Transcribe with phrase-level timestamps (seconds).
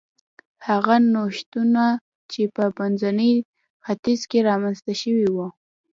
[0.67, 1.83] هغه نوښتونه
[2.31, 3.33] چې په منځني
[3.85, 5.37] ختیځ کې رامنځته شوي و